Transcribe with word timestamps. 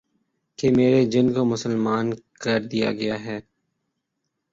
کہ 0.59 0.67
میرے 0.71 1.01
جن 1.05 1.31
کو 1.33 1.43
مسلمان 1.45 2.05
کر 2.41 2.59
دیا 2.71 2.91
گیا 2.91 3.17
ہے 3.25 3.39